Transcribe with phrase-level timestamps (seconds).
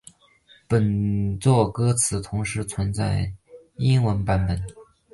[0.67, 3.31] 本作歌词同时存在
[3.75, 4.59] 英文版本。